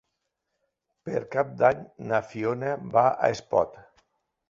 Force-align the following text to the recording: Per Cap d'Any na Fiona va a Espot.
Per 1.09 1.21
Cap 1.37 1.53
d'Any 1.61 1.85
na 2.09 2.25
Fiona 2.33 2.75
va 2.99 3.09
a 3.15 3.33
Espot. 3.39 3.83